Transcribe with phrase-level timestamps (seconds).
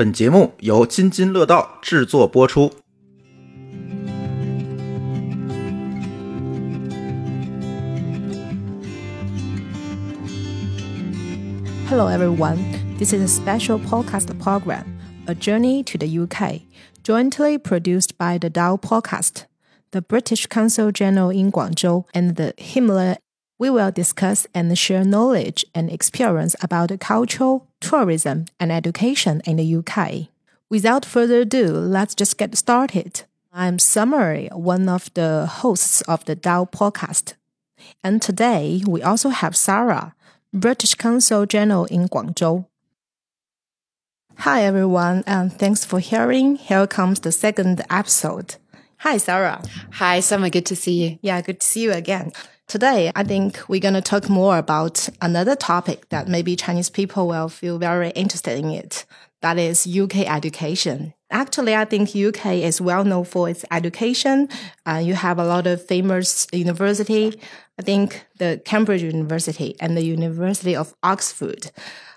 [0.00, 2.71] 本节目由津津乐道制作播出。
[11.87, 12.57] Hello, everyone.
[12.97, 14.85] This is a special podcast program,
[15.27, 16.61] A Journey to the UK,
[17.03, 19.45] jointly produced by the Dao Podcast,
[19.91, 23.17] the British Council General in Guangzhou, and the Himalaya.
[23.59, 29.75] We will discuss and share knowledge and experience about culture, tourism, and education in the
[29.75, 30.29] UK.
[30.69, 33.23] Without further ado, let's just get started.
[33.51, 37.33] I'm Summer, one of the hosts of the Dao Podcast.
[38.01, 40.15] And today we also have Sarah,
[40.53, 42.65] British Consul General in Guangzhou.
[44.37, 46.55] Hi everyone, and thanks for hearing.
[46.55, 48.55] Here comes the second episode.
[48.99, 49.61] Hi Sarah.
[49.93, 50.49] Hi, Summer.
[50.49, 51.19] Good to see you.
[51.21, 52.31] Yeah, good to see you again.
[52.71, 57.27] Today, I think we're going to talk more about another topic that maybe Chinese people
[57.27, 59.05] will feel very interested in it.
[59.41, 61.13] That is UK education.
[61.29, 64.47] Actually, I think UK is well known for its education.
[64.85, 67.37] Uh, you have a lot of famous university.
[67.77, 71.71] I think the Cambridge University and the University of Oxford.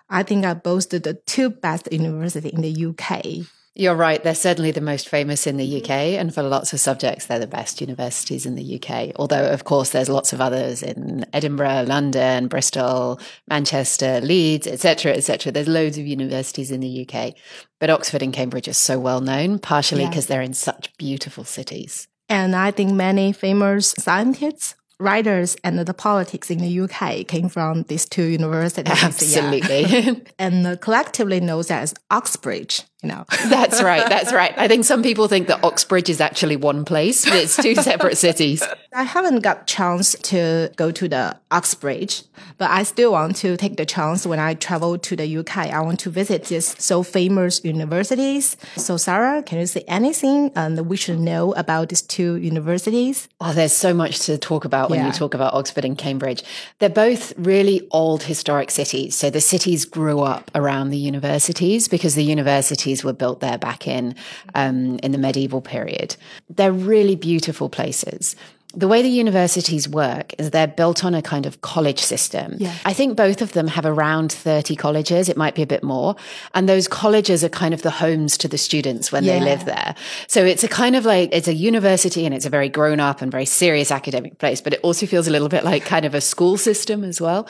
[0.09, 3.45] I think are both the two best university in the UK.
[3.77, 4.23] You're right.
[4.23, 5.91] They're certainly the most famous in the UK.
[5.91, 9.11] And for lots of subjects, they're the best universities in the UK.
[9.17, 15.51] Although, of course, there's lots of others in Edinburgh, London, Bristol, Manchester, Leeds, etc., etc.
[15.51, 17.35] There's loads of universities in the UK.
[17.81, 20.11] But Oxford and Cambridge are so well known, partially Yeah.
[20.11, 22.07] because they're in such beautiful cities.
[22.29, 27.83] And I think many famous scientists, writers, and the politics in the UK came from
[27.89, 28.87] these two universities.
[28.89, 29.07] Yeah.
[29.07, 30.23] Absolutely.
[30.39, 33.25] And uh, collectively known as Oxbridge, you know.
[33.49, 34.09] That's right.
[34.09, 34.53] That's right.
[34.57, 38.17] I think some people think that Oxbridge is actually one place, but it's two separate
[38.17, 38.63] cities.
[38.93, 42.23] I haven't got chance to go to the Oxbridge,
[42.59, 45.57] but I still want to take the chance when I travel to the UK.
[45.73, 48.57] I want to visit these so famous universities.
[48.77, 53.29] So Sarah, can you say anything um, that we should know about these two universities?
[53.41, 55.07] Oh, there's so much to talk about when Yeah.
[55.09, 56.43] you talk about Oxford and Cambridge.
[56.79, 59.15] They're both really old historic cities.
[59.17, 63.89] So the cities grew up around the universities because the universities were built there back
[63.89, 64.15] in
[64.55, 66.17] um, in the medieval period.
[66.49, 68.37] They're really beautiful places.
[68.77, 72.57] The way the universities work is they're built on a kind of college system.
[72.59, 72.75] Yeah.
[72.85, 75.29] I think both of them have around 30 colleges.
[75.29, 76.17] It might be a bit more.
[76.55, 79.95] And those colleges are kind of the homes to the students when they live there.
[80.27, 83.23] So it's a kind of like, it's a university and it's a very grown up
[83.23, 86.15] and very serious academic place, but it also feels a little bit like kind of
[86.15, 87.47] a school system as well.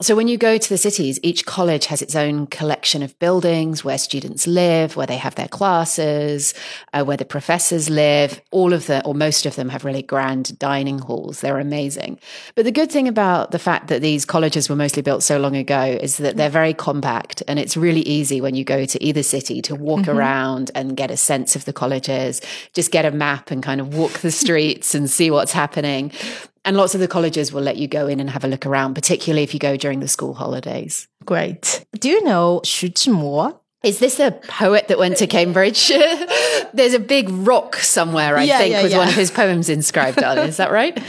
[0.00, 3.84] So when you go to the cities, each college has its own collection of buildings
[3.84, 6.54] where students live, where they have their classes,
[6.92, 8.40] uh, where the professors live.
[8.50, 11.42] All of the, or most of them have really grand dining halls.
[11.42, 12.18] They're amazing.
[12.54, 15.54] But the good thing about the fact that these colleges were mostly built so long
[15.56, 19.22] ago is that they're very compact and it's really easy when you go to either
[19.22, 20.16] city to walk mm-hmm.
[20.16, 22.40] around and get a sense of the colleges,
[22.72, 26.10] just get a map and kind of walk the streets and see what's happening.
[26.64, 28.94] And lots of the colleges will let you go in and have a look around,
[28.94, 31.08] particularly if you go during the school holidays.
[31.26, 31.84] Great.
[32.00, 33.60] Do you know Xu Zhimo?
[33.84, 35.88] Is this a poet that went to Cambridge?
[36.72, 38.98] There's a big rock somewhere, I Yeah, think, yeah, with yeah.
[38.98, 40.48] one of his poems inscribed on it.
[40.48, 40.98] Is that right?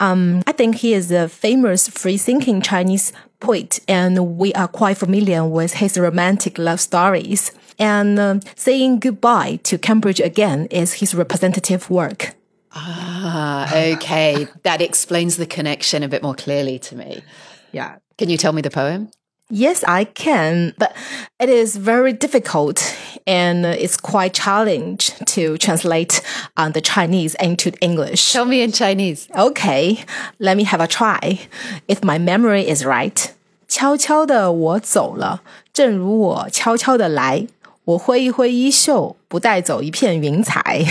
[0.00, 5.44] Um, I think he is a famous free-thinking Chinese poet, and we are quite familiar
[5.44, 7.50] with his romantic love stories.
[7.80, 12.36] And um, saying goodbye to Cambridge again is his representative work.
[12.72, 14.46] Ah, okay.
[14.62, 17.22] That explains the connection a bit more clearly to me.
[17.72, 17.96] Yeah.
[18.16, 19.10] Can you tell me the poem?
[19.49, 20.95] Yes, I can, but
[21.39, 22.95] it is very difficult
[23.27, 26.21] and it's quite challenge to translate
[26.57, 28.33] uh, the Chinese into English.
[28.33, 29.27] Tell me in Chinese.
[29.37, 30.05] Okay,
[30.39, 31.39] let me have a try.
[31.87, 33.31] If my memory is right.
[33.67, 35.41] 悄悄的我走了，
[35.71, 37.47] 正如我悄悄的来。
[37.85, 40.85] 我挥一挥衣袖，不带走一片云彩。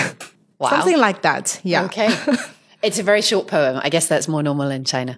[0.58, 0.70] Wow.
[0.70, 1.58] Something like that.
[1.64, 1.88] Yeah.
[1.88, 2.10] Okay.
[2.82, 3.80] it's a very short poem.
[3.82, 5.16] I guess that's more normal in China.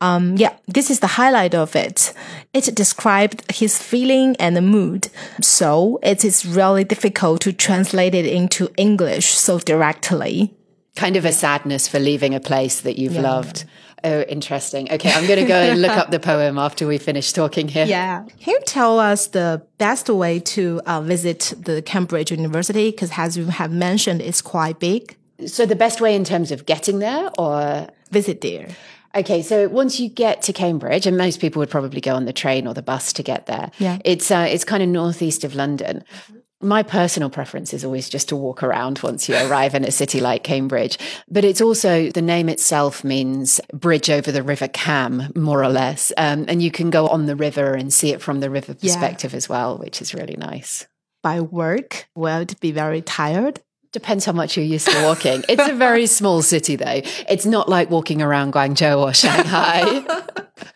[0.00, 2.12] Um, yeah, this is the highlight of it.
[2.52, 5.08] It described his feeling and the mood.
[5.40, 10.54] So it is really difficult to translate it into English so directly.
[10.96, 13.64] Kind of a sadness for leaving a place that you've loved.
[14.02, 14.90] Oh, interesting.
[14.90, 17.84] Okay, I'm going to go and look up the poem after we finish talking here.
[17.84, 18.24] Yeah.
[18.40, 22.90] Can you tell us the best way to uh, visit the Cambridge University?
[22.90, 25.16] Because as you have mentioned, it's quite big.
[25.46, 28.68] So, the best way in terms of getting there or Visit there.
[29.14, 32.32] Okay, so once you get to Cambridge, and most people would probably go on the
[32.32, 33.70] train or the bus to get there.
[33.78, 33.98] Yeah.
[34.04, 36.04] it's uh, it's kind of northeast of London.
[36.62, 40.20] My personal preference is always just to walk around once you arrive in a city
[40.20, 40.98] like Cambridge.
[41.26, 46.12] But it's also the name itself means bridge over the River Cam, more or less.
[46.18, 48.92] Um, and you can go on the river and see it from the river Yeah.
[48.92, 50.86] perspective as well, which is really nice.
[51.22, 52.08] by work?
[52.16, 53.60] It be very tired?
[53.92, 55.42] Depends how much you're used to walking.
[55.48, 57.02] It's a very small city, though.
[57.28, 60.04] It's not like walking around Guangzhou or Shanghai.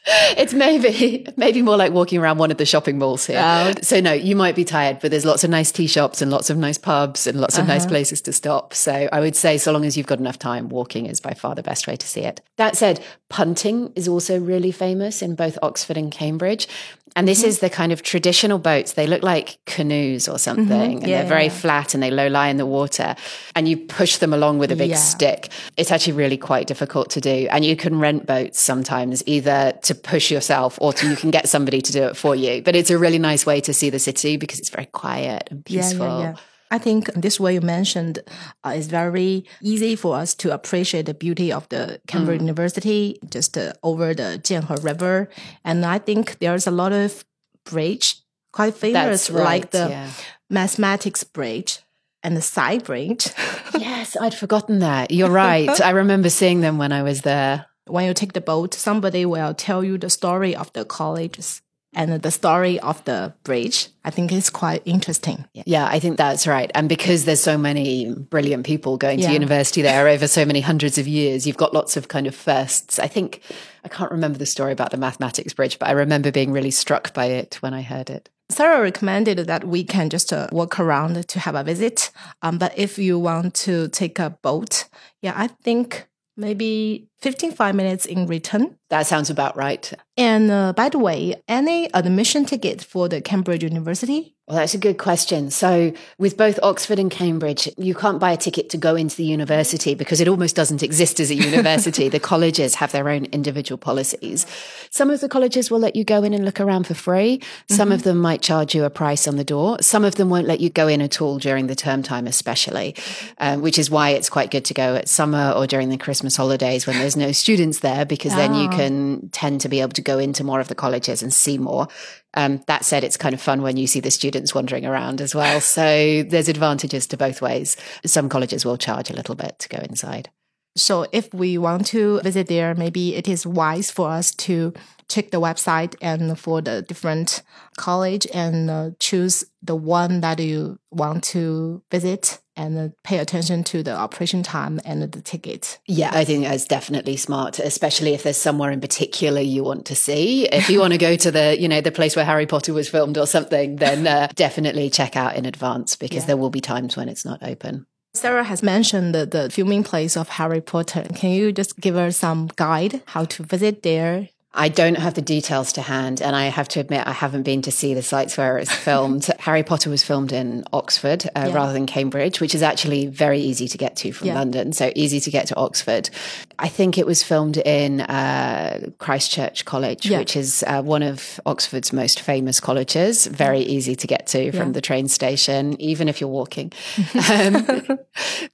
[0.37, 3.41] it's maybe maybe more like walking around one of the shopping malls here.
[3.43, 3.73] Oh.
[3.83, 6.51] So no, you might be tired, but there's lots of nice tea shops and lots
[6.51, 7.91] of nice pubs and lots of nice uh-huh.
[7.91, 8.75] places to stop.
[8.75, 11.55] So I would say, so long as you've got enough time, walking is by far
[11.55, 12.41] the best way to see it.
[12.57, 16.69] That said, punting is also really famous in both Oxford and Cambridge.
[17.17, 17.49] And this mm-hmm.
[17.49, 18.93] is the kind of traditional boats.
[18.93, 20.39] They look like canoes or mm-hmm.
[20.39, 20.95] something.
[20.95, 21.51] And Yeah, they're very yeah.
[21.51, 23.15] flat and they low lie in the water.
[23.55, 24.97] And you push them along with a big Yeah.
[24.97, 25.51] stick.
[25.77, 27.47] It's actually really quite difficult to do.
[27.51, 31.49] And you can rent boats sometimes, either to push yourself or to, you can get
[31.49, 32.63] somebody to do it for you.
[32.63, 35.65] But it's a really nice way to see the city because it's very quiet and
[35.65, 36.35] peaceful.
[36.71, 38.19] I think this way you mentioned
[38.65, 42.49] uh, is very easy for us to appreciate the beauty of the Cambridge Mm.
[42.49, 45.29] University just uh, over the Jianhe River.
[45.65, 47.25] And I think there's a lot of
[47.65, 48.17] bridge,
[48.53, 50.11] quite famous, right, like the yeah.
[50.51, 51.81] mathematics bridge
[52.23, 53.29] and the Sigh bridge.
[53.79, 55.11] Yes, I'd forgotten that.
[55.11, 55.81] You're right.
[55.81, 57.67] I remember seeing them when I was there.
[57.87, 61.61] when you take the boat, somebody will tell you the story of the colleges
[61.95, 63.89] and the story of the bridge.
[64.05, 65.47] I think it's quite interesting.
[65.53, 66.71] Yeah, I think that's right.
[66.75, 70.99] And because there's so many brilliant people going to university there over so many hundreds
[70.99, 72.99] of years, you've got lots of kind of firsts.
[72.99, 73.41] I think
[73.85, 77.15] I can't remember the story about the mathematics bridge, but I remember being really struck
[77.15, 78.31] by it when I heard it.
[78.51, 82.11] Sarah recommended that we can just uh, walk around to have a visit.
[82.43, 84.85] Um, but if you want to take a boat,
[85.23, 86.07] yeah, I think
[86.37, 88.77] maybe 15, five minutes in return.
[88.91, 89.91] That sounds about right.
[90.19, 94.35] And uh, by the way, any admission ticket for the Cambridge University?
[94.47, 95.51] Well, that's a good question.
[95.51, 99.25] So, with both Oxford and Cambridge, you can't buy a ticket to go into the
[99.25, 102.11] university because it almost doesn't exist as a university.
[102.11, 104.45] the colleges have their own individual policies.
[104.91, 107.41] Some of the colleges will let you go in and look around for free.
[107.71, 109.79] Some of them might charge you a price on the door.
[109.81, 112.95] Some of them won't let you go in at all during the term time, especially,
[113.39, 116.37] um, which is why it's quite good to go at summer or during the Christmas
[116.37, 118.77] holidays when there's no students there, because then you Ah.
[118.77, 121.89] can tend to be able to go into more of the colleges and see more.
[122.35, 125.35] Um, that said, it's kind of fun when you see the students wandering around as
[125.35, 125.61] well.
[125.61, 125.83] So
[126.29, 127.77] there's advantages to both ways.
[128.05, 130.31] Some colleges will charge a little bit to go inside.
[130.77, 134.73] So if we want to visit there, maybe it is wise for us to
[135.09, 137.43] check the website and for the different
[137.77, 143.65] college and uh, choose the one that you want to visit and uh, pay attention
[143.65, 145.79] to the operation time and the ticket.
[145.89, 149.97] Yeah, I think that's definitely smart, especially if there's somewhere in particular you want to
[149.97, 150.47] see.
[150.53, 152.89] If you want to go to the, you know, the place where Harry Potter was
[152.89, 156.27] filmed or something, then uh, definitely check out in advance because Yeah.
[156.29, 157.87] there will be times when it's not open.
[158.17, 161.05] Sarah has mentioned the, the filming place of Harry Potter.
[161.17, 164.29] Can you just give us some guide how to visit there?
[164.57, 167.61] I don't have the details to hand, and I have to admit I haven't been
[167.63, 169.27] to see the sites where it's filmed.
[169.41, 171.53] Harry Potter was filmed in Oxford uh, Yeah.
[171.55, 174.35] rather than Cambridge, which is actually very easy to get to from Yeah.
[174.35, 176.09] London, so easy to get to Oxford.
[176.57, 180.19] I think it was filmed in uh, Christ Church College, Yeah.
[180.19, 183.27] which is uh, one of Oxford's most famous colleges.
[183.27, 186.71] Very easy to get to from the train station, even if you're walking.
[187.33, 187.67] um,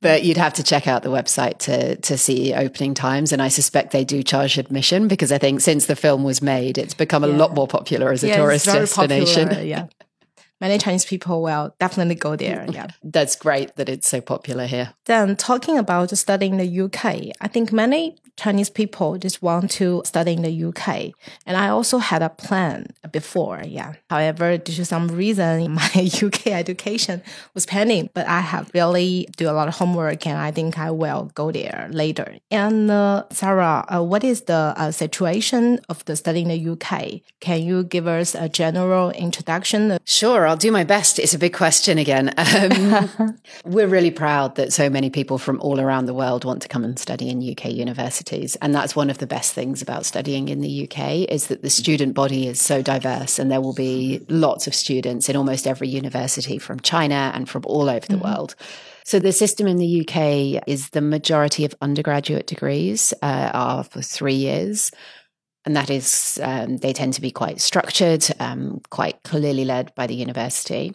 [0.01, 3.49] but you'd have to check out the website to to see opening times, and I
[3.49, 7.25] suspect they do charge admission because I think since the film was made, it's become
[7.25, 7.37] a Yeah.
[7.43, 9.49] lot more popular as a Yeah, tourist destination.
[9.49, 9.87] Popular, yeah.
[10.61, 12.65] Many Chinese people will definitely go there.
[12.79, 12.89] Yeah.
[13.03, 14.93] That's great that it's so popular here.
[15.07, 17.05] Then talking about studying the UK,
[17.41, 21.13] I think many Chinese people just want to study in the UK.
[21.45, 23.93] And I also had a plan before, yeah.
[24.09, 29.51] However, due to some reason, my UK education was pending, but I have really do
[29.51, 32.37] a lot of homework and I think I will go there later.
[32.51, 37.21] And uh, Sarah, uh, what is the uh, situation of the study in the UK?
[37.41, 39.99] Can you give us a general introduction?
[40.07, 41.19] Sure, I'll do my best.
[41.19, 42.33] It's a big question again.
[42.39, 46.69] Um, we're really proud that so many people from all around the world want to
[46.69, 48.30] come and study in UK universities.
[48.61, 51.71] And that's one of the best things about studying in the UK is that the
[51.71, 55.89] student body is so diverse and there will be lots of students in almost every
[55.89, 58.55] university from China and from all over the world.
[59.05, 64.03] So the system in the UK is the majority of undergraduate degrees uh, are for
[64.03, 64.93] three years.
[65.67, 70.07] And that is, um, they tend to be quite structured, um, quite clearly led by
[70.07, 70.95] the university.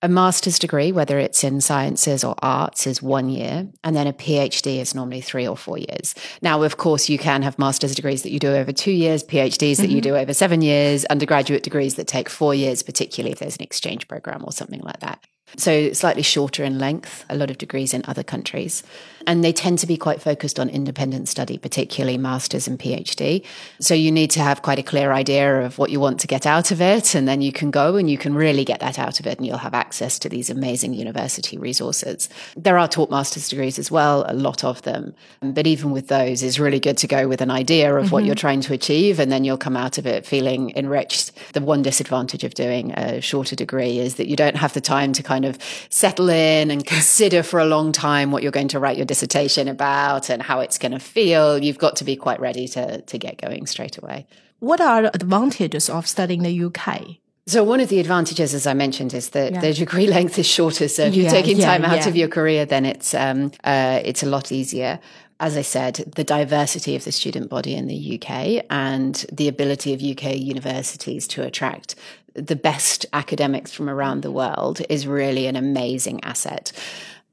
[0.00, 3.68] A master's degree, whether it's in sciences or arts, is one year.
[3.84, 6.14] And then a PhD is normally three or four years.
[6.40, 9.76] Now, of course, you can have master's degrees that you do over two years, PhDs
[9.78, 13.56] that you do over seven years, undergraduate degrees that take four years, particularly if there's
[13.56, 15.22] an exchange program or something like that.
[15.56, 18.82] So slightly shorter in length, a lot of degrees in other countries.
[19.26, 23.44] And they tend to be quite focused on independent study, particularly masters and PhD.
[23.80, 26.46] So you need to have quite a clear idea of what you want to get
[26.46, 27.14] out of it.
[27.14, 29.46] And then you can go and you can really get that out of it and
[29.46, 32.28] you'll have access to these amazing university resources.
[32.56, 35.14] There are taught master's degrees as well, a lot of them.
[35.40, 38.12] But even with those, it's really good to go with an idea of mm-hmm.
[38.12, 39.18] what you're trying to achieve.
[39.18, 41.32] And then you'll come out of it feeling enriched.
[41.52, 45.12] The one disadvantage of doing a shorter degree is that you don't have the time
[45.14, 45.58] to kind of
[45.90, 49.66] settle in and consider for a long time what you're going to write your dissertation
[49.66, 51.58] about and how it's going to feel.
[51.58, 54.26] You've got to be quite ready to, to get going straight away.
[54.58, 57.16] What are the advantages of studying the UK?
[57.46, 59.60] So one of the advantages, as I mentioned, is that yeah.
[59.60, 60.88] the degree length is shorter.
[60.88, 64.00] So if yeah, you're taking yeah, time out of your career, then it's um, uh,
[64.04, 64.98] it's a lot easier.
[65.40, 69.94] As I said, the diversity of the student body in the UK and the ability
[69.94, 71.94] of UK universities to attract
[72.34, 76.72] the best academics from around the world is really an amazing asset.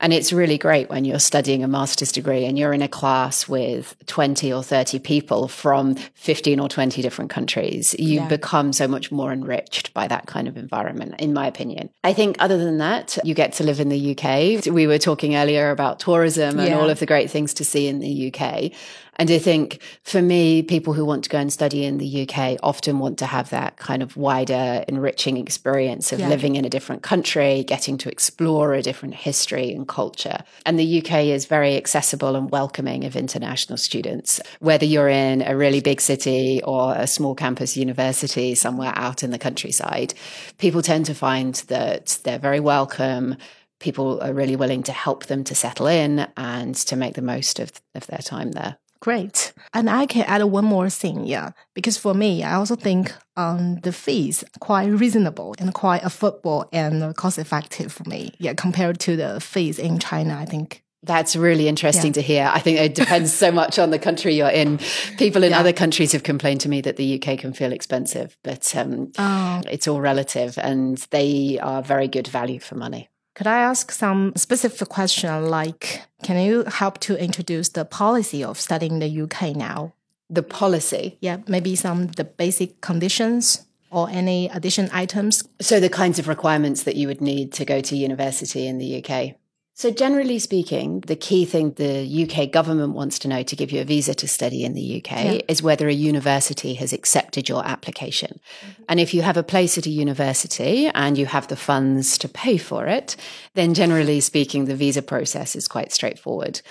[0.03, 3.47] And it's really great when you're studying a master's degree and you're in a class
[3.47, 7.95] with 20 or 30 people from 15 or 20 different countries.
[7.97, 8.27] You yeah.
[8.27, 11.89] become so much more enriched by that kind of environment, in my opinion.
[12.03, 14.65] I think, other than that, you get to live in the UK.
[14.65, 16.77] We were talking earlier about tourism and yeah.
[16.77, 18.73] all of the great things to see in the UK.
[19.17, 22.57] And I think for me, people who want to go and study in the UK
[22.63, 26.29] often want to have that kind of wider, enriching experience of yeah.
[26.29, 30.39] living in a different country, getting to explore a different history and culture.
[30.65, 35.55] And the UK is very accessible and welcoming of international students, whether you're in a
[35.55, 40.13] really big city or a small campus university somewhere out in the countryside.
[40.57, 43.37] People tend to find that they're very welcome
[43.79, 47.59] people are really willing to help them to settle in and to make the most
[47.59, 48.77] of, of their time there.
[49.03, 49.51] Great.
[49.73, 53.81] And I can add one more thing, yeah, because for me, I also think um,
[53.81, 59.17] the fees quite reasonable and quite affordable and cost effective for me, yeah, compared to
[59.17, 60.37] the fees in China.
[60.39, 62.13] I think that's really interesting yeah.
[62.13, 62.49] to hear.
[62.53, 64.79] I think it depends so much on the country you're in.
[65.17, 65.59] People in yeah.
[65.59, 69.61] other countries have complained to me that the UK can feel expensive, but um, oh.
[69.69, 73.09] it's all relative and they are very good value for money.
[73.35, 78.59] Could I ask some specific question like, can you help to introduce the policy of
[78.59, 79.93] studying the UK now?
[80.29, 81.17] The policy?
[81.19, 85.43] Yeah, maybe some the basic conditions or any addition items.
[85.61, 89.03] So the kinds of requirements that you would need to go to university in the
[89.03, 89.35] UK.
[89.75, 93.81] So, generally speaking, the key thing the UK government wants to know to give you
[93.81, 95.41] a visa to study in the UK yeah.
[95.47, 98.39] is whether a university has accepted your application.
[98.61, 98.83] Mm-hmm.
[98.87, 102.29] And if you have a place at a university and you have the funds to
[102.29, 103.15] pay for it,
[103.55, 106.61] then generally speaking, the visa process is quite straightforward.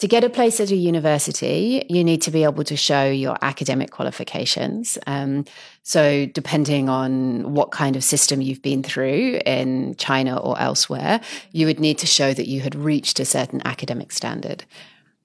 [0.00, 3.38] To get a place at a university, you need to be able to show your
[3.42, 4.98] academic qualifications.
[5.06, 5.44] Um,
[5.84, 11.20] so, depending on what kind of system you've been through in China or elsewhere,
[11.52, 14.64] you would need to show that you had reached a certain academic standard.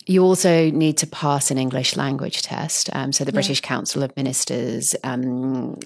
[0.10, 2.89] You also need to pass an English language test.
[2.94, 3.36] Um, so the yeah.
[3.36, 5.78] British Council administers um,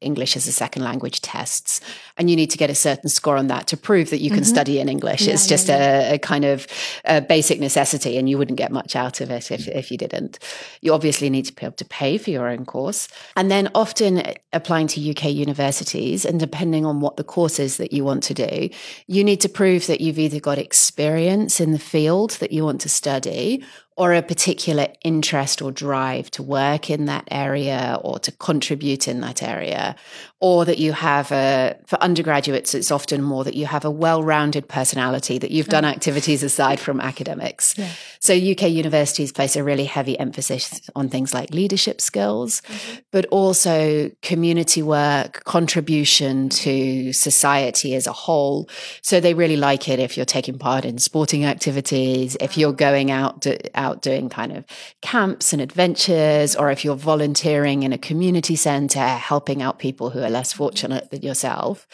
[0.00, 1.80] English as a second language tests,
[2.16, 4.42] and you need to get a certain score on that to prove that you can
[4.42, 4.54] mm-hmm.
[4.54, 5.22] study in English.
[5.22, 6.68] Yeah, it's just yeah, a, a, kind of
[7.06, 10.38] a basic necessity, and you wouldn't get much out of it if, if you didn't.
[10.80, 14.22] You obviously need to be able to pay for your own course, and then often
[14.52, 18.34] applying to UK universities, and depending on what the course is that you want to
[18.34, 18.68] do,
[19.08, 22.80] you need to prove that you've either got experience in the field that you want
[22.82, 23.60] to study
[23.96, 29.20] or a particular interest or drive to work in that area or to contribute in
[29.20, 29.94] that area,
[30.40, 34.24] or that you have a, for undergraduates, it's often more that you have a well
[34.24, 37.78] rounded personality, that you've done activities aside from academics.
[37.78, 37.90] Yeah.
[38.18, 43.00] So UK universities place a really heavy emphasis on things like leadership skills, mm-hmm.
[43.12, 48.68] but also community work, contribution to society as a whole.
[49.02, 53.10] So they really like it if you're taking part in sporting activities, if you're going
[53.10, 54.64] out, to, out doing kind of
[55.02, 60.22] camps and adventures, or if you're volunteering in a community center, helping out people who
[60.22, 61.86] are less fortunate than yourself.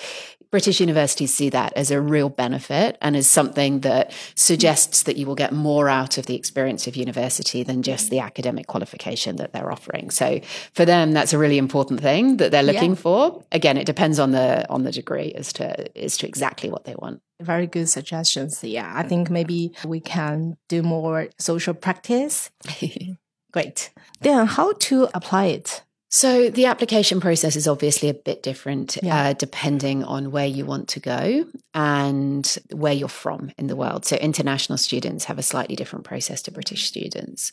[0.50, 5.26] British universities see that as a real benefit and as something that suggests that you
[5.26, 9.52] will get more out of the experience of university than just the academic qualification that
[9.52, 10.10] they're offering.
[10.10, 10.40] So
[10.72, 12.96] for them, that's a really important thing that they're looking yeah.
[12.96, 13.44] for.
[13.52, 16.94] Again, it depends on the on the degree as to as to exactly what they
[16.94, 17.20] want.
[17.40, 18.62] Very good suggestions.
[18.64, 22.50] Yeah, I think maybe we can do more social practice.
[23.52, 23.90] Great.
[24.20, 25.82] Then how to apply it?
[26.10, 29.28] So the application process is obviously a bit different Yeah.
[29.28, 34.06] uh, depending on where you want to go and where you're from in the world.
[34.06, 37.52] So international students have a slightly different process to British students.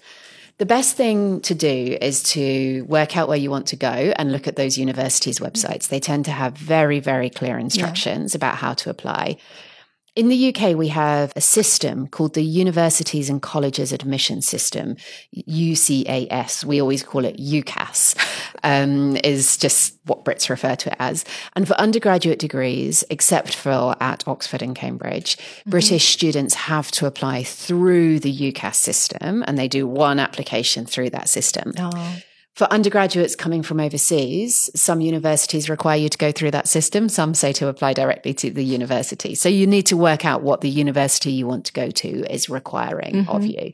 [0.58, 4.32] The best thing to do is to work out where you want to go and
[4.32, 5.90] look at those universities' websites.
[5.90, 9.36] They tend to have very, very clear instructions about how to apply.
[10.16, 14.96] In the UK, we have a system called the Universities and Colleges Admission System,
[15.36, 16.64] UCAS.
[16.64, 18.16] We always call it UCAS,
[18.64, 21.26] um, is just what Brits refer to it as.
[21.58, 27.44] And for undergraduate degrees, except for at Oxford and Cambridge, British students have to apply
[27.44, 31.74] through the UCAS system and they do one application through that system.
[31.78, 32.20] Oh,
[32.56, 37.10] For undergraduates coming from overseas, some universities require you to go through that system.
[37.10, 39.36] Some say to apply directly to the university.
[39.36, 42.50] So you need to work out what the university you want to go to is
[42.50, 43.66] requiring of mm-hmm.
[43.66, 43.74] you.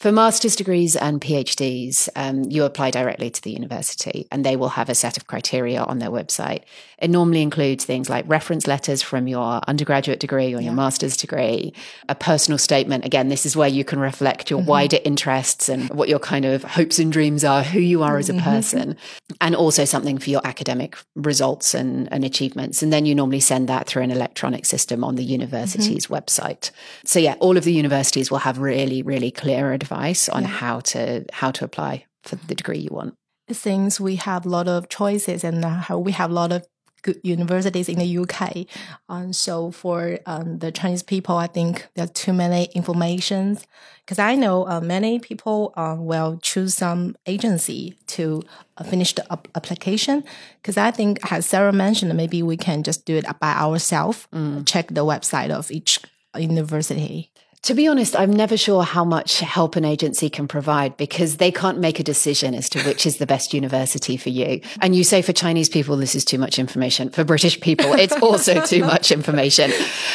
[0.00, 4.70] For master's degrees and PhDs, um, you apply directly to the university and they will
[4.70, 6.64] have a set of criteria on their website.
[6.98, 11.72] It normally includes things like reference letters from your undergraduate degree or your master's degree,
[12.08, 13.04] a personal statement.
[13.04, 14.68] Again, this is where you can reflect your mm-hmm.
[14.68, 18.28] wider interests and what your kind of hopes and dreams are, who you are as
[18.28, 18.44] a mm-hmm.
[18.44, 18.96] person,
[19.40, 22.82] and also something for your academic results and, and achievements.
[22.82, 25.32] And then you normally send that through an electronic system on the mm-hmm.
[25.32, 26.70] university's website.
[27.04, 31.24] So yeah, all of the universities will have really, really clear advice on how to
[31.40, 33.14] how to apply for the degree you want.
[33.52, 36.66] seems we have a lot of choices and uh, how we have a lot of
[37.04, 38.66] good universities in the UK.
[39.10, 43.66] Um, so for um, the Chinese people, I think there are too many informations
[44.00, 48.42] because I know uh, many people uh, will choose some agency to
[48.78, 50.24] uh, finish the ap- application.
[50.60, 54.26] Because I think, as Sarah mentioned, maybe we can just do it by ourselves.
[54.64, 56.00] Check the website of each
[56.36, 57.30] university.
[57.64, 61.50] To be honest, I'm never sure how much help an agency can provide because they
[61.50, 64.60] can't make a decision as to which is the best university for you.
[64.82, 67.08] And you say for Chinese people, this is too much information.
[67.08, 69.72] For British people, it's also too much information.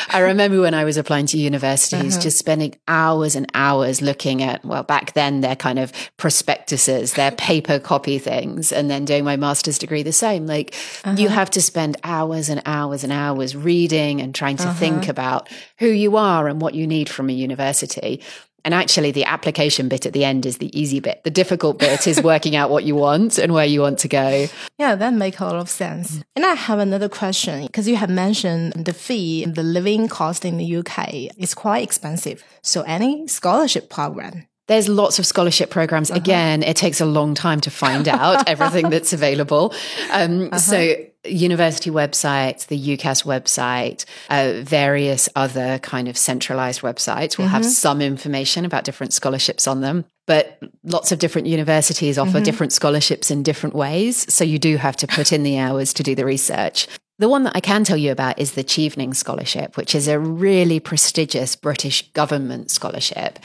[0.09, 2.21] I remember when I was applying to universities, uh-huh.
[2.21, 7.31] just spending hours and hours looking at, well, back then, their kind of prospectuses, their
[7.31, 10.45] paper copy things, and then doing my master's degree the same.
[10.45, 11.29] Like you uh-huh.
[11.29, 14.79] have to spend hours and hours and hours reading and trying to uh-huh.
[14.79, 18.21] think about who you are and what you need from a university.
[18.65, 21.23] And actually, the application bit at the end is the easy bit.
[21.23, 24.47] The difficult bit is working out what you want and where you want to go.
[24.77, 26.11] Yeah, that makes a lot of sense.
[26.11, 26.21] Mm-hmm.
[26.37, 30.57] And I have another question because you have mentioned the fee, the living cost in
[30.57, 32.45] the UK is quite expensive.
[32.61, 34.47] So any scholarship program?
[34.69, 36.11] There's lots of scholarship programs.
[36.11, 36.19] Uh-huh.
[36.19, 39.73] Again, it takes a long time to find out everything that's available.
[40.11, 41.03] Um, So, uh-huh.
[41.25, 48.01] University websites, the UCAS website, uh, various other kind of centralized websites will have some
[48.01, 50.05] information about different scholarships on them.
[50.27, 54.31] But lots of different universities offer different scholarships in different ways.
[54.31, 56.87] So, you do have to put in the hours to do the research.
[57.19, 60.17] The one that I can tell you about is the Chevening Scholarship, which is a
[60.17, 63.39] really prestigious British government scholarship.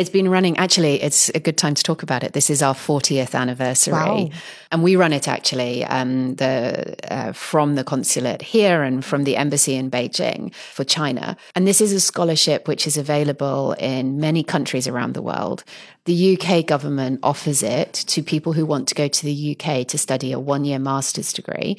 [0.00, 2.32] It's been running, actually, it's a good time to talk about it.
[2.32, 3.92] This is our 40th anniversary.
[3.92, 4.30] Wow.
[4.72, 9.36] And we run it actually um, the, uh, from the consulate here and from the
[9.36, 11.36] embassy in Beijing for China.
[11.54, 15.64] And this is a scholarship which is available in many countries around the world.
[16.06, 19.98] The UK government offers it to people who want to go to the UK to
[19.98, 21.76] study a one year master's degree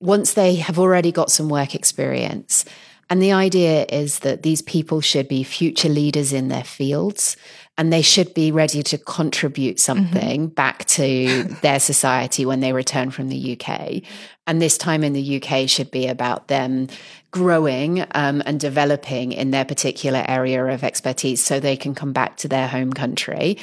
[0.00, 2.64] once they have already got some work experience.
[3.12, 7.36] And the idea is that these people should be future leaders in their fields
[7.76, 13.10] and they should be ready to contribute something back to their society when they return
[13.10, 14.00] from the UK.
[14.46, 16.88] And this time in the UK should be about them
[17.32, 22.38] growing um, and developing in their particular area of expertise so they can come back
[22.38, 23.58] to their home country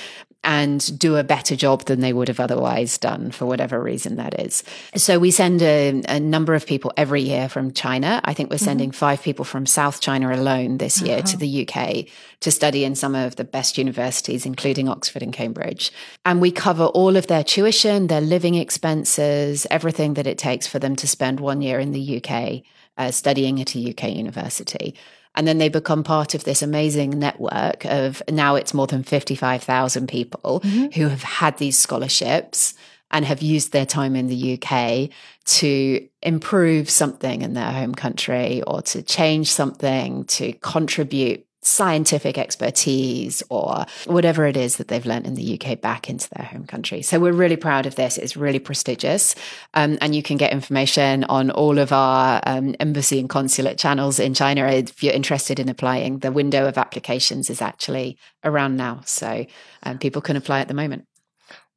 [0.49, 4.39] and do a better job than they would have otherwise done for whatever reason that
[4.39, 4.63] is.
[4.95, 8.19] So we send a, a number of people every year from China.
[8.23, 12.07] I think we're sending five people from South China alone this year to the UK
[12.39, 15.91] to study in some of the best universities, including Oxford and Cambridge.
[16.25, 20.79] And we cover all of their tuition, their living expenses, everything that it takes for
[20.79, 22.63] them to spend one year in the UK
[22.97, 24.95] uh, studying at a UK university.
[25.35, 30.07] And then they become part of this amazing network of now it's more than 55,000
[30.07, 30.87] people mm-hmm.
[30.99, 32.73] who have had these scholarships
[33.11, 35.09] and have used their time in the UK
[35.45, 43.43] to improve something in their home country or to change something, to contribute scientific expertise
[43.49, 47.01] or whatever it is that they've learned in the UK back into their home country.
[47.01, 48.17] So we're really proud of this.
[48.17, 49.35] It's really prestigious.
[49.73, 54.19] Um, and you can get information on all of our um, embassy and consulate channels
[54.19, 56.19] in China if you're interested in applying.
[56.19, 59.01] The window of applications is actually around now.
[59.05, 59.45] So
[59.83, 61.05] um, people can apply at the moment.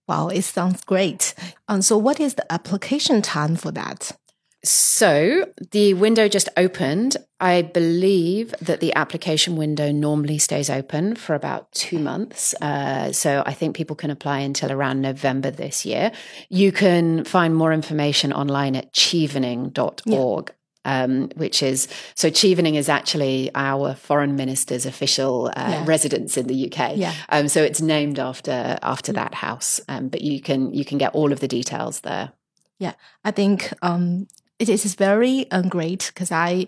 [0.09, 1.33] Wow, it sounds great.
[1.69, 4.13] Um, so, what is the application time for that?
[4.65, 7.17] So the window just opened.
[7.41, 12.55] I believe that the application window normally stays open for about two months.
[12.61, 16.13] Uh, so I think people can apply until around November this year.
[16.49, 20.49] You can find more information online at chevening.org.
[20.49, 20.55] Yeah.
[20.85, 25.85] Um, which is so Chevening is actually our foreign minister's official uh, yeah.
[25.87, 26.97] residence in the UK.
[26.97, 27.15] Yeah.
[27.29, 29.81] Um, so it's named after after that house.
[29.89, 32.33] Um, but you can you can get all of the details there.
[32.81, 32.95] Yeah,
[33.25, 34.27] I think um,
[34.69, 36.67] it is very um, great because I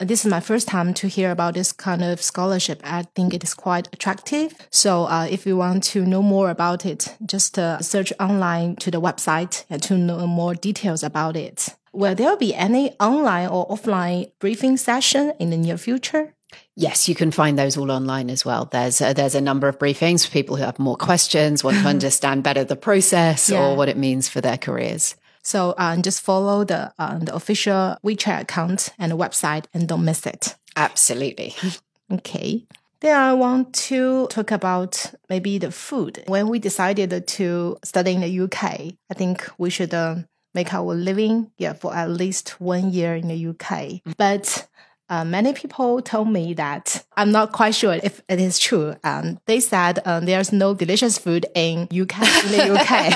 [0.00, 2.80] this is my first time to hear about this kind of scholarship.
[2.84, 4.54] I think it is quite attractive.
[4.70, 8.92] So uh, if you want to know more about it, just uh, search online to
[8.92, 11.74] the website to know more details about it.
[11.92, 16.34] Will there be any online or offline briefing session in the near future?
[16.76, 18.66] Yes, you can find those all online as well.
[18.66, 21.88] There's a, there's a number of briefings for people who have more questions, want to
[21.88, 23.60] understand better the process yeah.
[23.60, 25.16] or what it means for their careers.
[25.48, 30.04] So um, just follow the um, the official WeChat account and the website and don't
[30.04, 30.54] miss it.
[30.76, 31.54] Absolutely.
[32.12, 32.66] okay.
[33.00, 36.22] Then I want to talk about maybe the food.
[36.26, 40.16] When we decided to study in the UK, I think we should uh,
[40.52, 44.02] make our living yeah for at least one year in the UK.
[44.18, 44.67] But
[45.10, 48.94] uh, many people told me that I'm not quite sure if it is true.
[49.04, 53.12] Um, they said um, there's no delicious food in UK in the UK.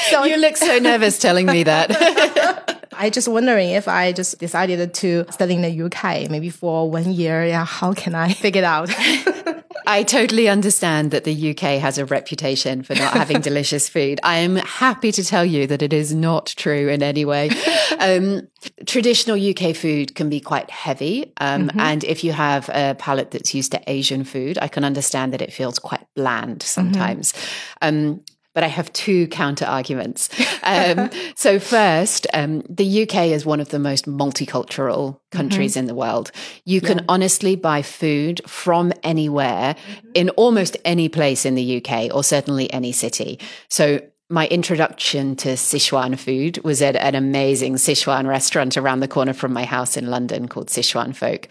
[0.10, 2.76] so you look so nervous telling me that.
[3.00, 7.10] I just wondering if I just decided to study in the UK maybe for one
[7.10, 7.46] year.
[7.46, 8.90] Yeah, how can I figure it out?
[9.86, 14.20] I totally understand that the UK has a reputation for not having delicious food.
[14.22, 17.50] I am happy to tell you that it is not true in any way.
[17.98, 18.48] Um,
[18.86, 21.34] traditional UK food can be quite heavy.
[21.38, 21.80] Um, mm-hmm.
[21.80, 25.42] And if you have a palate that's used to Asian food, I can understand that
[25.42, 27.32] it feels quite bland sometimes.
[27.32, 27.88] Mm-hmm.
[27.88, 30.28] Um, but I have two counter arguments.
[30.62, 35.80] Um, so, first, um, the UK is one of the most multicultural countries mm-hmm.
[35.80, 36.32] in the world.
[36.64, 37.04] You can yeah.
[37.08, 40.08] honestly buy food from anywhere mm-hmm.
[40.14, 43.38] in almost any place in the UK, or certainly any city.
[43.68, 49.32] So, my introduction to Sichuan food was at an amazing Sichuan restaurant around the corner
[49.32, 51.48] from my house in London called Sichuan Folk.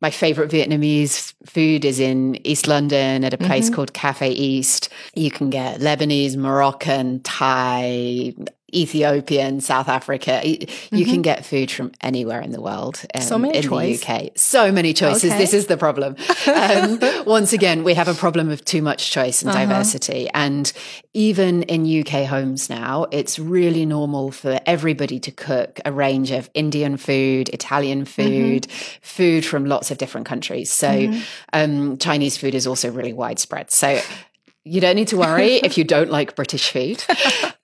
[0.00, 3.74] My favorite Vietnamese food is in East London at a place mm-hmm.
[3.74, 4.88] called Cafe East.
[5.14, 8.34] You can get Lebanese, Moroccan, Thai,
[8.74, 10.40] Ethiopian, South Africa.
[10.44, 11.04] You mm-hmm.
[11.04, 13.02] can get food from anywhere in the world.
[13.14, 14.00] Um, so many in choices.
[14.00, 14.30] the UK.
[14.36, 15.30] So many choices.
[15.30, 15.38] Okay.
[15.38, 16.16] This is the problem.
[16.46, 19.66] Um, once again, we have a problem of too much choice and uh-huh.
[19.66, 20.28] diversity.
[20.32, 20.72] And
[21.14, 26.48] even in UK homes now, it's really normal for everybody to cook a range of
[26.54, 28.22] Indian food, Italian mm-hmm.
[28.22, 28.98] food, mm-hmm.
[29.02, 30.70] food from lots of different countries.
[30.70, 31.22] So mm-hmm.
[31.52, 33.70] um, Chinese food is also really widespread.
[33.70, 34.00] So
[34.64, 37.02] you don't need to worry if you don't like British food.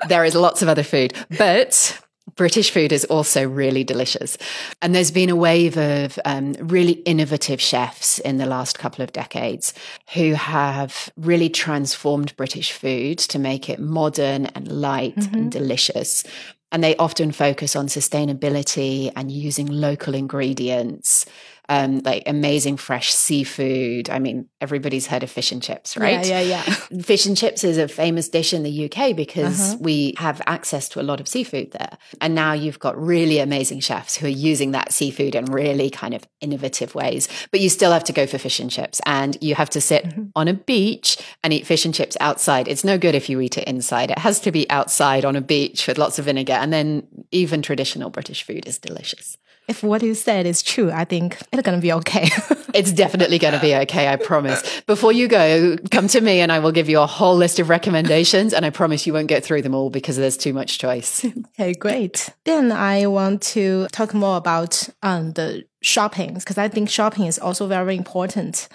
[0.09, 2.01] there is lots of other food, but
[2.37, 4.39] British food is also really delicious.
[4.83, 9.13] And there's been a wave of um, really innovative chefs in the last couple of
[9.13, 9.75] decades
[10.15, 15.35] who have really transformed British food to make it modern and light mm-hmm.
[15.35, 16.25] and delicious.
[16.71, 21.25] And they often focus on sustainability and using local ingredients
[21.69, 24.09] um, like amazing fresh seafood.
[24.09, 26.27] I mean, everybody's heard of fish and chips, right?
[26.27, 27.01] Yeah, yeah, yeah.
[27.03, 29.79] Fish and chips is a famous dish in the UK because uh-huh.
[29.81, 31.99] we have access to a lot of seafood there.
[32.23, 36.15] And now you've got really amazing chefs who are using that seafood in really kind
[36.15, 37.29] of innovative ways.
[37.51, 40.05] But you still have to go for fish and chips and you have to sit
[40.05, 40.25] mm-hmm.
[40.35, 42.67] on a beach and eat fish and chips outside.
[42.67, 44.11] It's no good if you eat it inside.
[44.11, 46.55] It has to be outside on a beach with lots of vinegar.
[46.55, 49.37] And then even traditional British food is delicious
[49.69, 52.31] if what you said is true, I think it's going to be okay.
[52.75, 54.81] it's definitely going to be okay, I promise.
[54.87, 57.69] Before you go, come to me and I will give you a whole list of
[57.69, 58.55] recommendations.
[58.55, 61.25] And I promise you won't get through them all because there's too much choice.
[61.59, 62.31] Okay, great.
[62.45, 67.39] Then I want to talk more about um, the shopping because I think shopping is
[67.39, 68.69] also very important.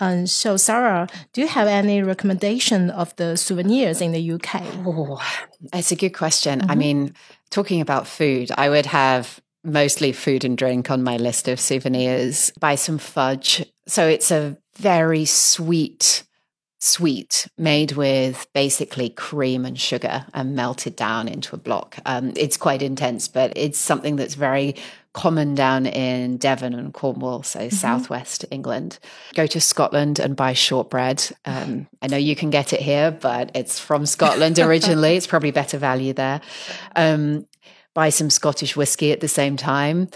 [0.00, 4.62] Um, so, Sarah, do you have any recommendation of the souvenirs in the UK?
[4.84, 5.22] Oh,
[5.72, 6.60] it's a good question.
[6.60, 6.70] Mm-hmm.
[6.70, 7.14] I mean,
[7.50, 12.52] talking about food, I would have mostly food and drink on my list of souvenirs.
[12.60, 13.64] Buy some fudge.
[13.86, 16.24] So it's a very sweet
[16.84, 21.96] sweet made with basically cream and sugar and melted down into a block.
[22.04, 24.76] Um, it's quite intense, but it's something that's very
[25.14, 27.74] common down in Devon and Cornwall, so mm-hmm.
[27.74, 28.98] southwest England.
[29.34, 31.26] Go to Scotland and buy shortbread.
[31.46, 35.16] Um, I know you can get it here, but it's from Scotland originally.
[35.16, 36.42] it's probably better value there.
[36.94, 37.46] Um,
[37.94, 40.08] buy some Scottish whiskey at the same time.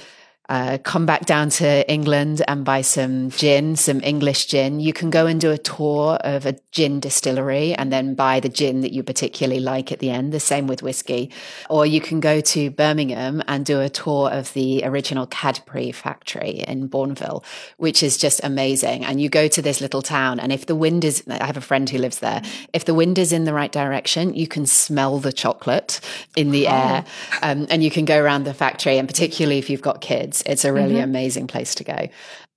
[0.48, 4.80] Uh, come back down to England and buy some gin, some English gin.
[4.80, 8.48] You can go and do a tour of a gin distillery and then buy the
[8.48, 10.32] gin that you particularly like at the end.
[10.32, 11.30] The same with whiskey.
[11.68, 16.64] Or you can go to Birmingham and do a tour of the original Cadbury factory
[16.66, 17.44] in Bournville,
[17.76, 19.04] which is just amazing.
[19.04, 21.62] And you go to this little town, and if the wind is, I have a
[21.62, 25.18] friend who lives there, if the wind is in the right direction, you can smell
[25.18, 26.00] the chocolate
[26.36, 27.04] in the air
[27.42, 28.98] um, and you can go around the factory.
[28.98, 32.08] And particularly if you've got kids, it's a really amazing place to go.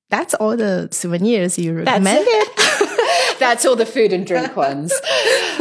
[0.10, 2.28] That's all the souvenirs you recommended.
[3.40, 4.94] That's all the food and drink ones.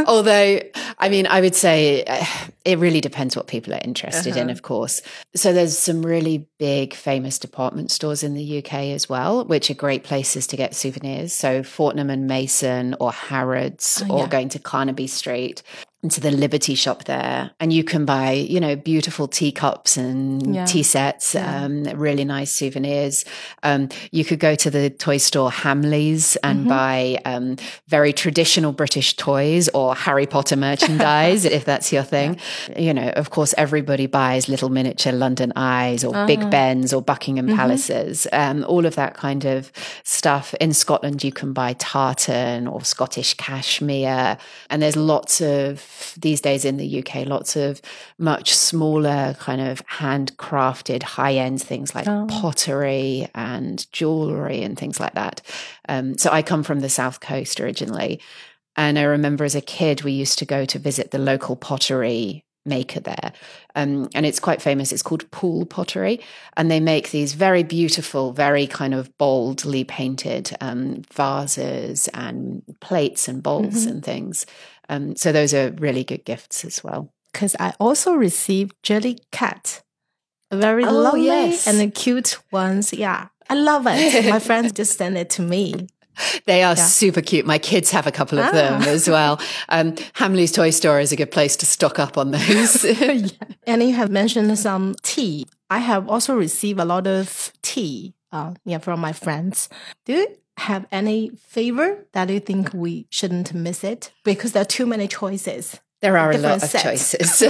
[0.06, 0.60] Although,
[0.98, 2.26] I mean, I would say uh,
[2.64, 5.02] it really depends what people are interested in, of course.
[5.34, 9.74] So there's some really big, famous department stores in the UK as well, which are
[9.74, 11.32] great places to get souvenirs.
[11.32, 14.28] So Fortnum and Mason or Harrods or yeah.
[14.28, 15.62] going to Carnaby Street
[16.02, 20.64] into the Liberty shop there, and you can buy, you know, beautiful teacups and Yeah.
[20.64, 23.26] tea sets, um, really nice souvenirs.
[23.62, 27.56] Um, you could go to the toy store Hamleys and buy um,
[27.88, 32.38] very traditional British toys or Harry Potter merchandise, if that's your thing.
[32.78, 37.54] You know, of course, everybody buys little miniature London Eyes or Big Bens or Buckingham
[37.54, 39.70] Palaces, um, all of that kind of
[40.04, 40.54] stuff.
[40.60, 44.38] In Scotland, you can buy tartan or Scottish cashmere,
[44.70, 47.80] and there's lots of these days in the UK, lots of
[48.18, 55.14] much smaller, kind of handcrafted, high end things like pottery and jewelry and things like
[55.14, 55.42] that.
[55.88, 58.20] Um, so I come from the South Coast originally.
[58.76, 62.44] And I remember as a kid, we used to go to visit the local pottery
[62.70, 63.32] maker there.
[63.74, 64.92] Um, and it's quite famous.
[64.92, 66.20] It's called Poole Pottery.
[66.56, 73.28] And they make these very beautiful, very kind of boldly painted um, vases and plates
[73.28, 74.46] and bowls and things.
[74.88, 77.12] Um, so those are really good gifts as well.
[77.32, 79.82] Because I also received jelly cat,
[80.50, 81.66] very Oh, lovely yes.
[81.68, 82.92] and the cute ones.
[82.92, 84.28] Yeah, I love it.
[84.28, 85.86] My friends just sent it to me.
[86.46, 87.46] They are super cute.
[87.46, 88.88] My kids have a couple of them Ah.
[88.88, 89.40] as well.
[89.68, 92.84] Um, Hamley's Toy Store is a good place to stock up on those.
[93.66, 95.46] And you have mentioned some tea.
[95.70, 99.68] I have also received a lot of tea uh, yeah, from my friends.
[100.06, 104.10] Do you have any favor that you think we shouldn't miss it?
[104.24, 105.80] Because there are too many choices.
[106.02, 107.44] There are a lot Different of choices.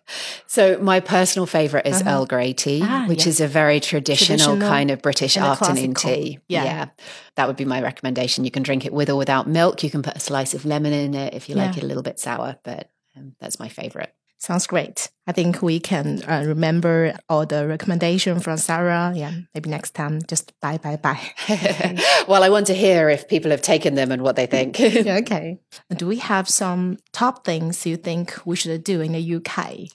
[0.46, 3.26] so my personal favorite is Earl Grey tea, Ah, which yes.
[3.28, 6.38] is a very traditional, Traditional kind of British afternoon tea.
[6.48, 6.88] Yeah.
[7.36, 8.44] That would be my recommendation.
[8.44, 9.82] You can drink it with or without milk.
[9.82, 12.02] You can put a slice of lemon in it if you like it a little
[12.02, 14.14] bit sour, but um, that's my favorite.
[14.40, 15.10] Sounds great.
[15.26, 19.12] I think we can uh, remember all the recommendation from Sarah.
[19.14, 21.20] Yeah, maybe next time just bye, bye, bye.
[22.26, 24.80] well, I want to hear if people have taken them and what they think.
[24.80, 25.60] okay.
[25.94, 29.90] Do we have some top things you think we should do in the UK?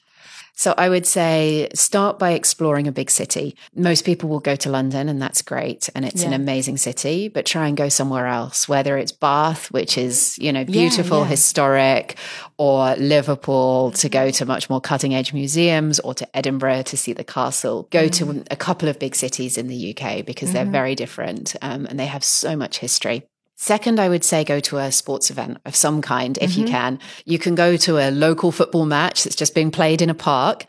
[0.56, 3.58] So I would say start by exploring a big city.
[3.76, 7.46] Most people will go to London and that's great and it's an amazing city, but
[7.46, 11.28] try and go somewhere else, whether it's Bath, which is, you know, beautiful, yeah.
[11.28, 12.18] historic,
[12.58, 17.12] or Liverpool to go to much more cutting edge museums or to Edinburgh to see
[17.12, 17.88] the castle.
[17.92, 21.86] Go to a couple of big cities in the UK because they're very different um,
[21.86, 23.24] and they have so much history.
[23.58, 26.74] Second, I would say go to a sports event of some kind if you mm-hmm.
[26.74, 27.00] can.
[27.24, 30.66] You can go to a local football match that's just being played in a park,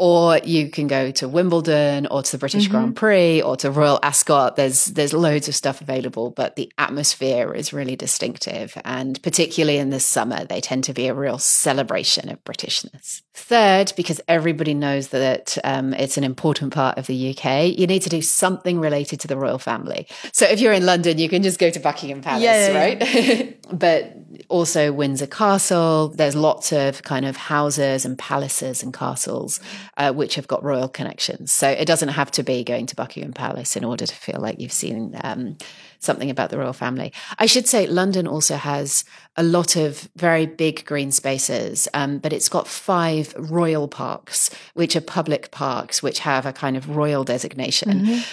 [0.00, 4.00] or you can go to Wimbledon or to the British Grand Prix or to Royal
[4.02, 4.56] Ascot.
[4.56, 9.90] There's there's loads of stuff available, but the atmosphere is really distinctive, and particularly in
[9.90, 13.20] the summer, they tend to be a real celebration of Britishness.
[13.34, 18.00] Third, because everybody knows that um, it's an important part of the UK, you need
[18.00, 20.08] to do something related to the royal family.
[20.32, 23.58] So if you're in London, you can just go to Buckingham Palace, Yeah, yeah, right?
[23.72, 24.16] but
[24.48, 26.08] also Windsor Castle.
[26.08, 29.60] There's lots of kind of houses and palaces and castles
[30.00, 31.52] uh, which have got royal connections.
[31.52, 34.58] So it doesn't have to be going to Buckingham Palace in order to feel like
[34.58, 35.58] you've seen um,
[35.98, 37.12] something about the royal family.
[37.38, 39.04] I should say London also has
[39.36, 44.96] a lot of very big green spaces, um, but it's got five royal parks, which
[44.96, 47.90] are public parks, which have a kind of royal designation.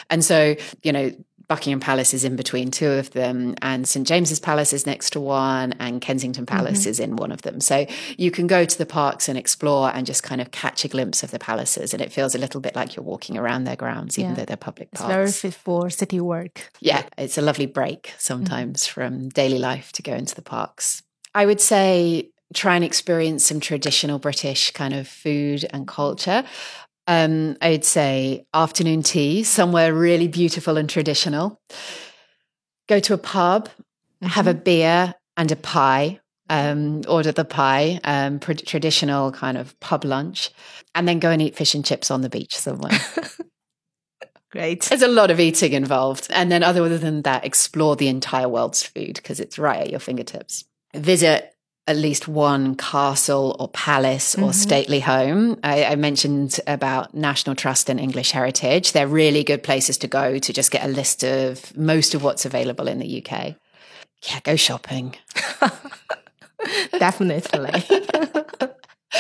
[0.10, 1.12] And so, you know,
[1.48, 5.22] Buckingham Palace is in between two of them, and St James's Palace is next to
[5.22, 6.58] one, and Kensington mm-hmm.
[6.58, 7.62] Palace is in one of them.
[7.62, 7.86] So
[8.18, 11.24] you can go to the parks and explore and just kind of catch a glimpse
[11.24, 14.20] of the palaces, and it feels a little bit like you're walking around their grounds,
[14.20, 14.36] even Yeah.
[14.36, 15.14] though they're public It's parks.
[15.14, 16.70] very fit for city work.
[16.82, 18.94] Yeah, it's a lovely break sometimes mm-hmm.
[18.94, 21.02] from daily life to go into the parks.
[21.34, 26.44] I would say try and experience some traditional British kind of food and culture.
[27.08, 31.60] Um, I'd say afternoon tea, somewhere really beautiful and traditional.
[32.90, 33.70] Go to a pub,
[34.22, 36.20] have a beer and a pie.
[36.50, 40.50] Um, order the pie, um, pr- traditional kind of pub lunch,
[40.96, 42.98] and then go and eat fish and chips on the beach somewhere.
[44.52, 44.84] Great.
[44.84, 46.28] There's a lot of eating involved.
[46.30, 50.00] And then, other than that, explore the entire world's food because it's right at your
[50.00, 50.64] fingertips.
[50.96, 51.54] Visit
[51.88, 54.52] at least one castle or palace or mm-hmm.
[54.52, 55.58] stately home.
[55.64, 58.92] I, I mentioned about National Trust and English Heritage.
[58.92, 62.46] They're really good places to go to just get a list of most of what's
[62.46, 63.56] available in the UK.
[64.24, 65.16] Yeah, go shopping.
[66.92, 67.84] Definitely.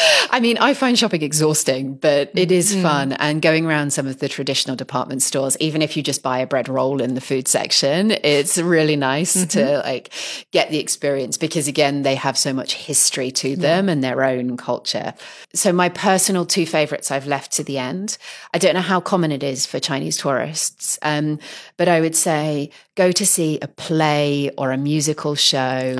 [0.31, 3.13] I mean, I find shopping exhausting, but it is fun.
[3.13, 6.47] And going around some of the traditional department stores, even if you just buy a
[6.47, 10.13] bread roll in the food section, it's really nice to like
[10.51, 14.57] get the experience because again, they have so much history to them and their own
[14.57, 15.13] culture.
[15.53, 18.17] So my personal two favorites I've left to the end.
[18.53, 21.39] I don't know how common it is for Chinese tourists, um,
[21.77, 25.95] but I would say go to see a play or a musical show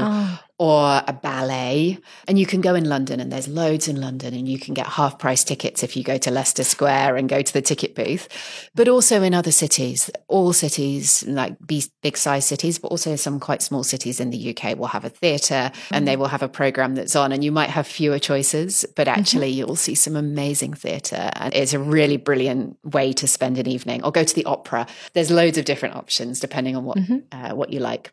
[0.60, 2.00] or a ballet.
[2.28, 4.88] And you can go in London, and there's loads in London, and you can get
[4.88, 8.28] half price tickets if you go to Leicester Square and go to the ticket booth.
[8.74, 13.62] But also in other cities, all cities, like big size cities, but also some quite
[13.62, 16.96] small cities in the UK will have a theatre and they will have a program
[16.96, 21.30] that's on, and you might have fewer choices, but actually you'll see some amazing theatre.
[21.34, 24.88] And it's a really brilliant way to spend an evening or go to the opera.
[25.14, 26.98] There's loads of different options depending on what,
[27.32, 28.12] uh, what you like.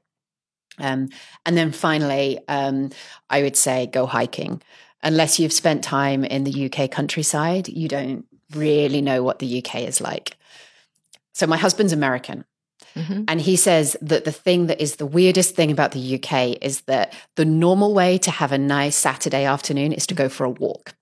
[0.79, 1.09] Um,
[1.47, 2.91] and then finally, um,
[3.31, 4.63] I would say go hiking.
[5.03, 9.83] Unless you've spent time in the UK countryside, you don't really know what the UK
[9.83, 10.37] is like.
[11.33, 12.45] So, my husband's American.
[13.29, 16.83] And he says that the thing that is the weirdest thing about the UK is
[16.83, 20.51] that the normal way to have a nice Saturday afternoon is to go for a
[20.51, 20.95] walk.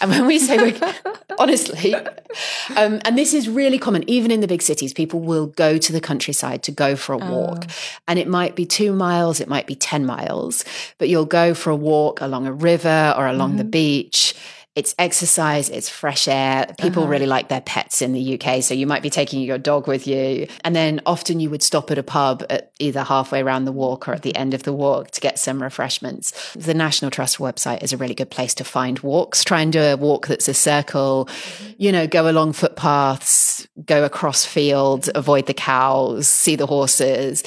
[0.00, 0.94] And when we say, we're,
[1.38, 5.78] honestly, um, and this is really common, even in the big cities, people will go
[5.78, 7.66] to the countryside to go for a walk.
[8.06, 10.64] And it might be two miles, it might be 10 miles,
[10.98, 14.34] but you'll go for a walk along a river or along the beach.
[14.76, 16.72] It's exercise, it's fresh air.
[16.78, 17.10] People uh-huh.
[17.10, 18.62] really like their pets in the UK.
[18.62, 20.46] So you might be taking your dog with you.
[20.62, 24.08] And then often you would stop at a pub at either halfway around the walk
[24.08, 26.54] or at the end of the walk to get some refreshments.
[26.54, 29.42] The National Trust website is a really good place to find walks.
[29.42, 31.72] Try and do a walk that's a circle, mm-hmm.
[31.78, 37.42] you know, go along footpaths, go across fields, avoid the cows, see the horses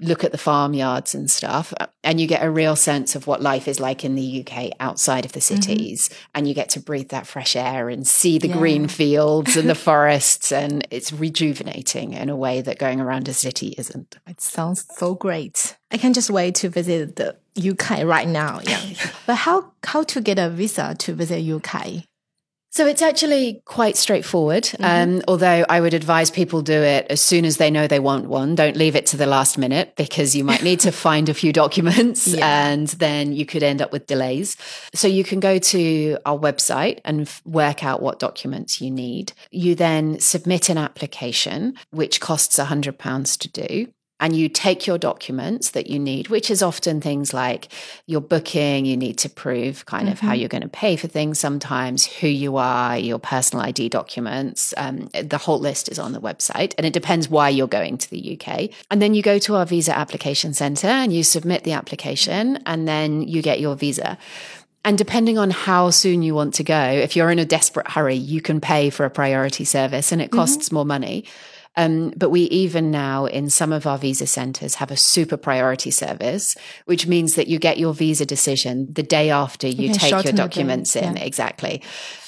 [0.00, 1.72] look at the farmyards and stuff
[2.04, 5.24] and you get a real sense of what life is like in the UK outside
[5.24, 5.60] of the mm-hmm.
[5.60, 9.68] cities and you get to breathe that fresh air and see the green fields and
[9.68, 14.40] the forests and it's rejuvenating in a way that going around a city isn't It
[14.40, 15.76] sounds so great.
[15.90, 18.60] I can just wait to visit the UK right now.
[18.62, 18.80] Yeah.
[19.26, 22.04] but how how to get a visa to visit UK?
[22.76, 24.68] So it's actually quite straightforward.
[24.80, 28.26] Um, although I would advise people do it as soon as they know they want
[28.26, 28.54] one.
[28.54, 31.54] Don't leave it to the last minute because you might need to find a few
[31.54, 34.58] documents and then you could end up with delays.
[34.92, 39.32] So you can go to our website and f- work out what documents you need.
[39.50, 45.70] You then submit an application, which costs £100 to do and you take your documents
[45.70, 47.68] that you need, which is often things like
[48.06, 51.38] your booking, you need to prove kind of how you're going to pay for things
[51.38, 54.72] sometimes, who you are, your personal ID documents.
[54.78, 58.10] Um, the whole list is on the website, and it depends why you're going to
[58.10, 58.70] the UK.
[58.90, 62.88] And then you go to our visa application center and you submit the application, and
[62.88, 64.16] then you get your visa.
[64.86, 68.14] And depending on how soon you want to go, if you're in a desperate hurry,
[68.14, 71.24] you can pay for a priority service and it costs more money.
[71.76, 75.90] Um, but we even now in some of our visa centers have a super priority
[75.90, 80.32] service, which means that you get your visa decision the day after you, take your
[80.32, 81.16] documents in.
[81.16, 81.22] yeah.
[81.22, 81.82] Exactly.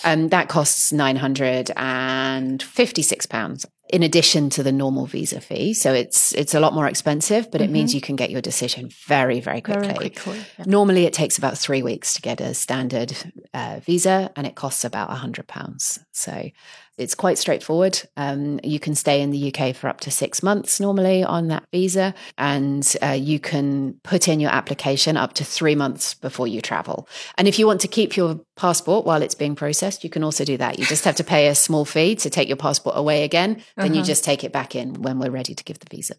[0.04, 5.72] Um, that costs £956 in addition to the normal visa fee.
[5.72, 8.90] So it's, it's a lot more expensive, but it means you can get your decision
[9.06, 9.88] very, very quickly.
[9.88, 9.96] Mm-hmm.
[9.96, 10.44] Very quickly.
[10.58, 10.64] yeah.
[10.66, 13.16] Normally, it takes about three weeks to get a standard
[13.54, 16.00] uh, visa, and it costs about hundred pounds.
[16.12, 16.50] So
[16.98, 18.00] it's quite straightforward.
[18.16, 21.64] Um, you can stay in the UK for up to six months normally on that
[21.72, 26.60] visa, and uh, you can put in your application up to three months before you
[26.60, 27.08] travel.
[27.36, 30.44] And if you want to keep your passport while it's being processed, you can also
[30.44, 30.78] do that.
[30.78, 33.62] You just have to pay a small fee to take your passport away again.
[33.76, 36.16] Then you just take it back in when we're ready to give the visa.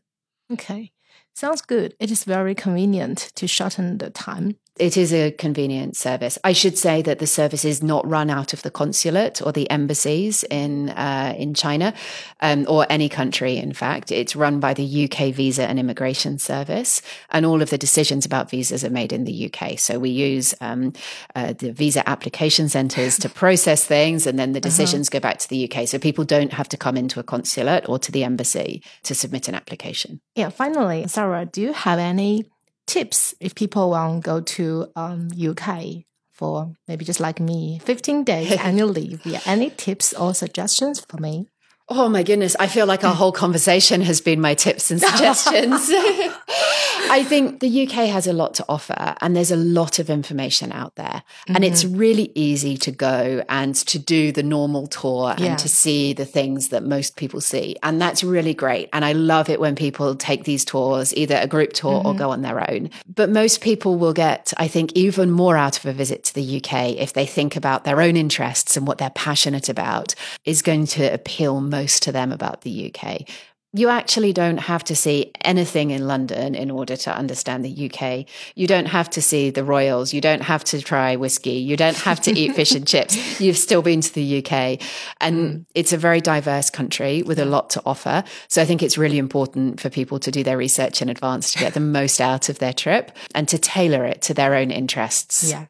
[0.52, 0.92] Okay.
[1.36, 1.96] Sounds good.
[2.00, 4.58] It is very convenient to shorten the time.
[4.80, 6.38] It is a convenient service.
[6.44, 9.70] I should say that the service is not run out of the consulate or the
[9.70, 11.94] embassies in uh, in China
[12.40, 13.58] um, or any country.
[13.58, 17.78] In fact, it's run by the UK Visa and Immigration Service, and all of the
[17.78, 19.78] decisions about visas are made in the UK.
[19.78, 20.94] So we use um,
[21.36, 25.50] uh, the visa application centres to process things, and then the decisions go back to
[25.50, 25.88] the UK.
[25.90, 29.50] So people don't have to come into a consulate or to the embassy to submit
[29.50, 30.22] an application.
[30.36, 30.50] Yeah.
[30.50, 32.46] Finally, Sarah, do you have any
[32.90, 38.24] tips if people want to go to um, UK for maybe just like me, 15
[38.24, 39.26] days annual leave?
[39.26, 39.42] Yeah.
[39.46, 41.48] Any tips or suggestions for me?
[41.88, 42.56] Oh my goodness.
[42.60, 45.90] I feel like our whole conversation has been my tips and suggestions.
[47.10, 50.72] I think the UK has a lot to offer and there's a lot of information
[50.72, 51.24] out there.
[51.48, 51.56] Mm-hmm.
[51.56, 55.46] And it's really easy to go and to do the normal tour yeah.
[55.46, 57.76] and to see the things that most people see.
[57.84, 58.90] And that's really great.
[58.94, 62.08] And I love it when people take these tours, either a group tour mm-hmm.
[62.08, 62.90] or go on their own.
[63.08, 66.58] But most people will get, I think, even more out of a visit to the
[66.58, 70.86] UK if they think about their own interests and what they're passionate about is going
[70.88, 73.28] to appeal most to them about the UK.
[73.72, 78.26] You actually don't have to see anything in London in order to understand the UK.
[78.56, 80.12] You don't have to see the Royals.
[80.12, 81.52] You don't have to try whiskey.
[81.52, 83.40] You don't have to eat fish and chips.
[83.40, 84.82] You've still been to the UK.
[85.22, 85.66] And mm.
[85.76, 88.24] it's a very diverse country with a lot to offer.
[88.48, 91.60] So I think it's really important for people to do their research in advance to
[91.60, 95.48] get the most out of their trip and to tailor it to their own interests.
[95.48, 95.66] Yeah,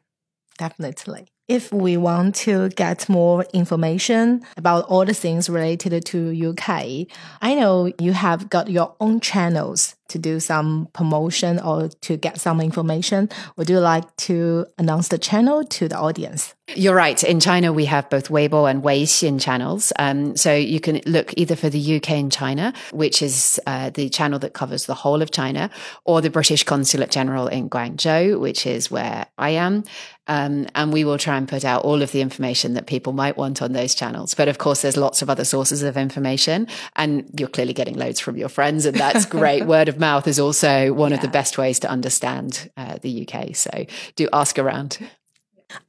[0.56, 7.08] definitely if we want to get more information about all the things related to UK,
[7.42, 12.40] I know you have got your own channels to do some promotion or to get
[12.40, 13.28] some information.
[13.56, 16.54] Would you like to announce the channel to the audience?
[16.76, 17.22] You're right.
[17.24, 19.92] In China, we have both Weibo and Weixin channels.
[19.98, 24.08] Um, so you can look either for the UK in China, which is uh, the
[24.08, 25.70] channel that covers the whole of China,
[26.04, 29.84] or the British Consulate General in Guangzhou, which is where I am.
[30.30, 33.36] Um, and we will try and put out all of the information that people might
[33.36, 34.32] want on those channels.
[34.34, 38.20] But of course, there's lots of other sources of information, and you're clearly getting loads
[38.20, 39.66] from your friends, and that's great.
[39.66, 41.16] Word of mouth is also one yeah.
[41.16, 43.54] of the best ways to understand uh, the UK.
[43.54, 43.86] So
[44.16, 44.98] do ask around.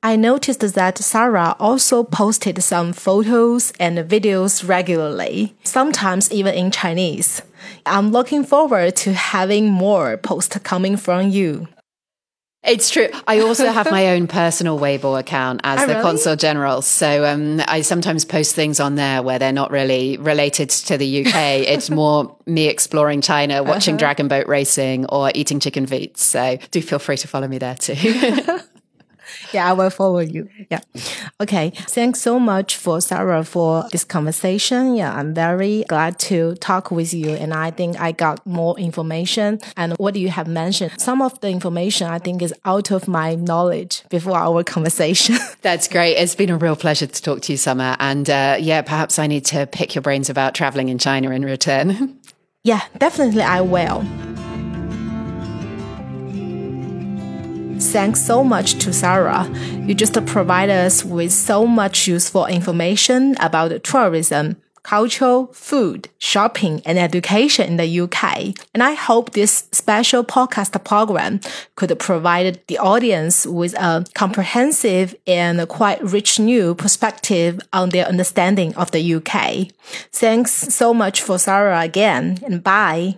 [0.04, 7.42] I noticed that Sarah also posted some photos and videos regularly, sometimes even in Chinese.
[7.86, 11.68] I'm looking forward to having more posts coming from you.
[12.64, 13.10] It's true.
[13.28, 16.04] I also have my own personal Weibo account as oh, the really?
[16.04, 16.84] consul general.
[16.84, 21.26] So um, I sometimes post things on there where they're not really related to the
[21.26, 21.34] UK.
[21.68, 24.00] it's more me exploring China, watching uh-huh.
[24.00, 26.18] dragon boat racing, or eating chicken feet.
[26.18, 27.96] So do feel free to follow me there too.
[29.54, 30.50] yeah, I will follow you.
[30.70, 30.80] Yeah.
[31.40, 31.72] Okay.
[31.72, 34.96] Thanks so much for Sarah for this conversation.
[34.96, 37.32] Yeah, I'm very glad to talk with you.
[37.32, 39.60] And I think I got more information.
[39.78, 43.36] And what you have mentioned, some of the information I think is out of my
[43.36, 45.38] knowledge before our conversation.
[45.62, 46.16] That's great.
[46.16, 47.96] It's been a real pleasure to talk to you, Summer.
[48.00, 51.44] And uh, yeah, perhaps I need to pick your brains about traveling in China in
[51.44, 52.20] return.
[52.64, 54.06] yeah, definitely I will.
[57.92, 59.46] Thanks so much to Sarah.
[59.86, 66.98] You just provide us with so much useful information about tourism, culture, food, shopping, and
[66.98, 68.56] education in the UK.
[68.74, 71.42] And I hope this special podcast program
[71.76, 78.74] could provide the audience with a comprehensive and quite rich new perspective on their understanding
[78.76, 79.68] of the UK.
[80.14, 83.18] Thanks so much for Sarah again, and bye.